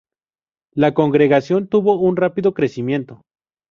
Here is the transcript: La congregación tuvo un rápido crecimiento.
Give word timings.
La 0.73 0.95
congregación 0.95 1.67
tuvo 1.67 1.99
un 1.99 2.17
rápido 2.17 2.55
crecimiento. 2.55 3.21